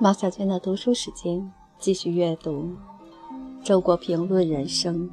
[0.00, 2.76] 马小娟的读书时间，继续阅读
[3.64, 5.08] 《周国平论人生》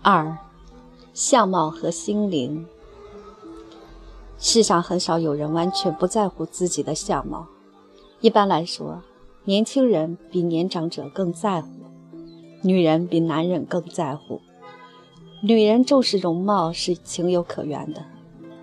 [0.00, 0.38] 二：
[1.12, 2.66] 相貌和心灵。
[4.38, 7.46] 世上很少有人完全不在乎自己的相貌。
[8.22, 9.02] 一般来说，
[9.44, 11.68] 年轻人比年长者更在乎，
[12.62, 14.40] 女人比男人更在乎。
[15.42, 18.02] 女人重视容貌是情有可原的。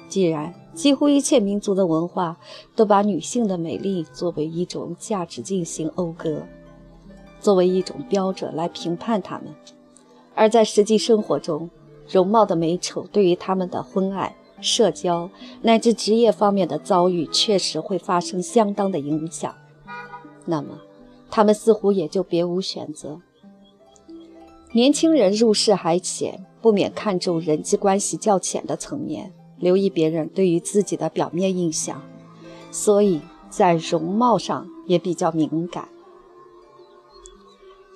[0.10, 2.38] 既然几乎一切民族的文化
[2.76, 6.44] 都把女性的美丽作为一种价值进行讴歌，
[7.40, 9.48] 作为一种标准来评判她们，
[10.36, 11.70] 而在实际生活中，
[12.10, 14.36] 容貌的美丑对于他们的婚爱。
[14.62, 15.30] 社交
[15.62, 19.54] 乃至职业方面的遭遇，确实会发生相当的影响。
[20.46, 20.80] 那么，
[21.30, 23.20] 他们似乎也就别无选择。
[24.72, 29.34] 年轻人入世还浅，不免看重人际关系较浅的层面，
[29.64, 32.02] 留意别人对于自己的表面印象，
[32.70, 35.88] 所以在容貌上也比较敏感。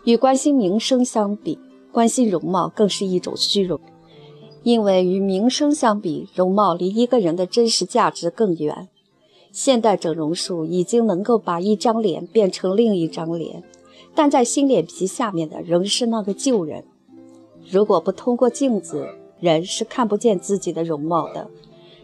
[0.06, 1.60] 与关心名声相比，
[1.92, 3.80] 关心容貌更是一种虚荣。
[4.64, 8.88] 因为与名声相比，容貌离一个人的真实价值更远。
[9.52, 13.64] 现代整容术已经能够把一张脸变成另一张脸，
[14.14, 16.84] 但在新脸皮下面的仍是那个旧人。
[17.70, 19.08] 如果不通过镜子，
[19.40, 21.50] 人是看不见自己的容貌的，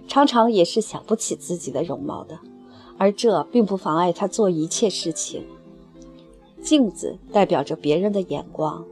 [0.07, 2.39] 常常也是想不起自己的容貌的。
[2.97, 5.43] 而这并不妨碍他做一切事情。
[6.61, 8.85] 镜子代表着别人的眼光，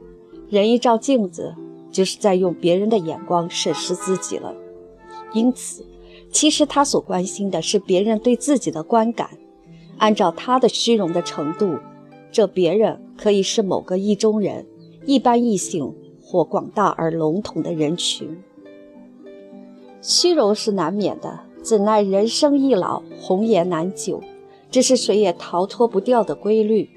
[0.48, 1.54] 人一照镜子。
[1.92, 4.54] 就是在用别人的眼光审视自己了，
[5.34, 5.84] 因此，
[6.30, 9.28] 其实他所关心的是别人对自己的观感。
[9.98, 11.76] 按照他的虚荣的程度，
[12.32, 14.66] 这别人可以是某个意中人、
[15.04, 15.94] 一般异性
[16.32, 18.42] 或广大而笼统的人群。
[20.00, 24.22] 虚荣是难免的，怎奈人生易老，红颜难久，
[24.70, 26.88] 这是谁也逃脱不掉的规律。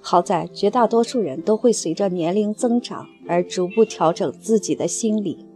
[0.00, 5.46] 好在绝大多数人都会随着年龄增长而逐步调整自己的心理，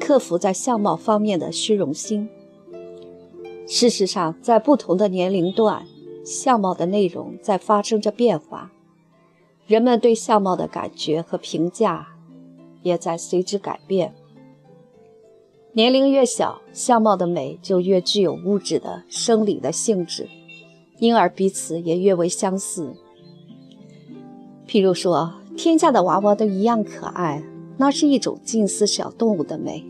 [0.00, 2.30] 克服在相貌方面的虚荣心。
[3.66, 5.84] 事实上，在不同的年龄段，
[6.24, 8.72] 相貌的内容在发生着变化，
[9.66, 12.13] 人们对相貌的感觉和评价
[12.84, 14.14] 也在随之改变。
[15.72, 20.28] 年龄越小，相貌的美就越具有物质的生理的性质，
[21.00, 22.94] 因而彼此也越为相似。
[24.68, 27.42] 譬如说，天下的娃娃都一样可爱，
[27.76, 29.84] 那是一种近似小动物的美，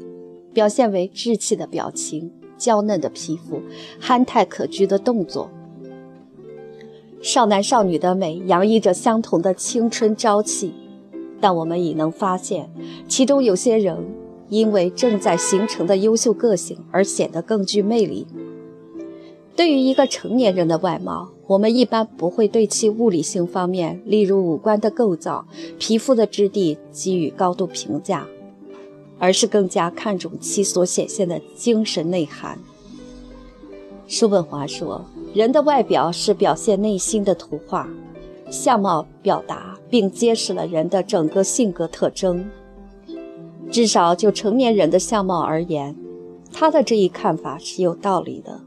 [0.54, 3.60] 表现为稚气的表情、娇嫩的皮肤、
[4.00, 5.50] 憨态可掬的动作。
[7.20, 10.74] 少男少女的美洋溢着相同的青春朝气，
[11.44, 12.70] 但我们已能发现，
[13.06, 13.98] 其中有些人
[14.48, 18.26] 因为正在形成的优秀个性而显得更具魅力。
[19.54, 25.46] 对于一个成年人的外貌，我们一般不会对其物理性方面，例如五官的构造、
[25.78, 28.26] 皮肤的质地给予高度评价，
[29.18, 32.58] 而是更加看重其所显现的精神内涵。
[34.08, 35.04] 叔本华说
[35.34, 37.86] ：“人的外表是表现内心的图画，
[38.50, 42.50] 相貌表达并揭示了人的整个性格特征。
[43.70, 45.94] 至少就成年人的相貌而言，
[46.52, 48.60] 他的这一看法是有道理的。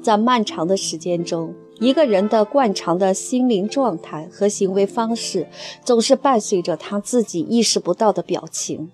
[0.00, 5.46] 在漫长的时间中。”一个人的惯常的心灵状态和行为方式，
[5.82, 8.90] 总是伴随着他自己意识不到的表情。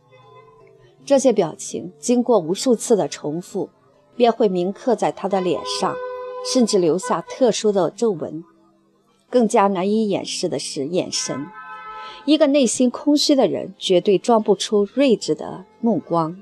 [1.05, 3.71] 这些表情经过无数次的重复，
[4.17, 5.97] 便会铭刻在他的脸上，
[6.53, 8.45] 甚至留下特殊的皱纹。
[9.31, 11.47] 更加难以掩饰的是眼神。
[12.25, 16.37] 一个内心空虚的人，绝对装不出睿智的目光。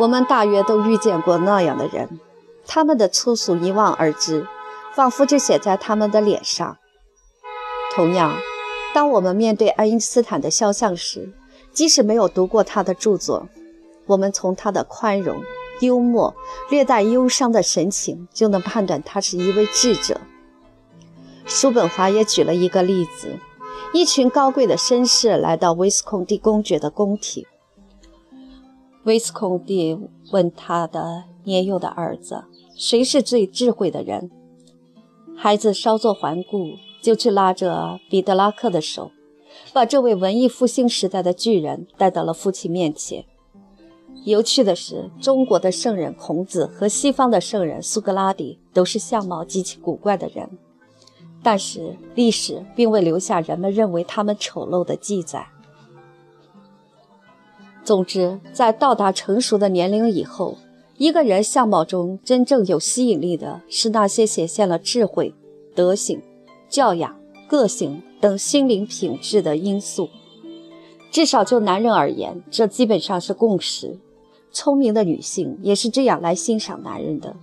[0.00, 2.20] 我们大约都遇见过那样的人。
[2.66, 4.46] 他们的粗俗一望而知，
[4.94, 6.76] 仿佛就写在他们的脸上。
[7.94, 8.34] 同样，
[8.94, 11.32] 当我们面对爱因斯坦的肖像时，
[11.72, 13.48] 即使没有读过他的著作，
[14.06, 15.42] 我们从他的宽容、
[15.80, 16.34] 幽默、
[16.70, 20.20] 略带忧伤的神情，就能判断他是一位智者。
[21.54, 23.38] 叔本华也举了一个例子：
[23.92, 27.44] 一群高贵的绅士来到威斯康蒂公爵的宫廷，
[29.04, 29.98] 威斯康蒂
[30.32, 32.44] 问他的年幼的儿子。
[32.74, 34.30] 谁是最智慧的人？
[35.36, 36.70] 孩子稍作环顾，
[37.02, 39.10] 就去拉着彼得拉克的手，
[39.74, 43.26] 把这位文艺复兴时代的巨人带到了父亲面前。
[44.24, 50.48] 有趣的是，中国的圣人孔子和西方的圣人苏格拉底都是相貌极其古怪的人，
[51.42, 55.46] 但是历史并未留下人们认为他们丑陋的记载。
[57.84, 60.56] 总之，在到达成熟的年龄以后，
[60.96, 65.34] 一个人相貌中真正有吸引力的是那些显现了智慧、
[65.74, 66.22] 德行、
[66.68, 67.18] 教养、
[67.48, 70.08] 个性等心灵品质的因素。
[71.10, 73.98] 至少就男人而言，这基本上是共识。
[74.52, 77.34] 聪明的女性也是这样来欣赏男人的。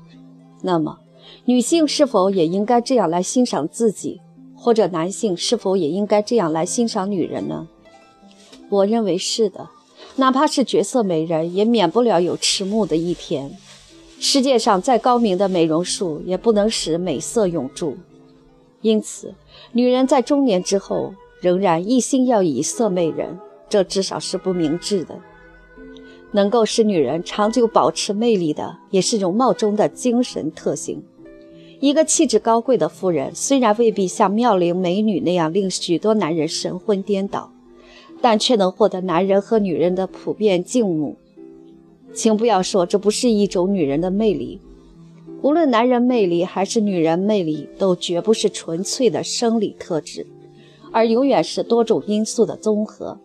[0.61, 0.99] 那么，
[1.45, 4.21] 女性是否也应该这样来欣赏自己？
[4.55, 7.67] 或者男性是否也应该这样来欣赏女人呢？
[8.69, 9.69] 我认为是的。
[10.15, 13.51] 哪怕是绝色美人，也免不了有迟暮的一天。
[14.19, 17.95] 世界上再高明的美容术，也不能使美色永驻。
[18.81, 19.33] 因此，
[19.71, 23.39] 女人在中年之后，仍然一心要以色媚人，
[23.69, 25.17] 这至少是不明智的。
[26.31, 31.01] 能够使女人长久保持魅力的，也是容貌中的精神特性。
[31.79, 37.51] 一个气质高贵的妇人，虽然未必像妙龄美女那样令许多男人神魂颠倒。
[38.21, 41.15] 但却能获得男人和女人的普遍敬慕，
[42.13, 44.59] 请不要说这不是一种女人的魅力。
[45.41, 50.27] 无论男人魅力还是女人魅力，都绝不是纯粹的生理特质，
[50.91, 53.17] 而永远是多种因素的综合。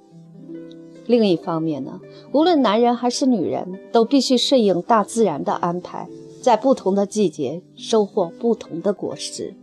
[1.07, 2.01] 另一方面呢，
[2.31, 6.09] 无论男人还是女人，都必须顺应大自然的安排，
[6.45, 9.55] 在不同的季节收获不同的果实。